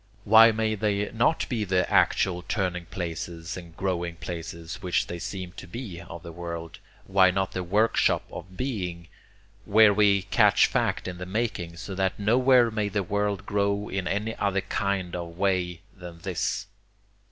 Why 0.23 0.51
may 0.51 0.73
they 0.73 1.11
not 1.11 1.47
be 1.47 1.63
the 1.63 1.87
actual 1.87 2.41
turning 2.41 2.87
places 2.87 3.55
and 3.55 3.77
growing 3.77 4.15
places 4.15 4.81
which 4.81 5.05
they 5.05 5.19
seem 5.19 5.51
to 5.57 5.67
be, 5.67 6.01
of 6.01 6.23
the 6.23 6.31
world 6.31 6.79
why 7.05 7.29
not 7.29 7.51
the 7.51 7.63
workshop 7.63 8.23
of 8.31 8.57
being, 8.57 9.09
where 9.63 9.93
we 9.93 10.23
catch 10.23 10.65
fact 10.65 11.07
in 11.07 11.19
the 11.19 11.27
making, 11.27 11.77
so 11.77 11.93
that 11.93 12.17
nowhere 12.17 12.71
may 12.71 12.89
the 12.89 13.03
world 13.03 13.45
grow 13.45 13.89
in 13.89 14.07
any 14.07 14.35
other 14.37 14.61
kind 14.61 15.15
of 15.15 15.37
way 15.37 15.81
than 15.95 16.17
this? 16.21 16.65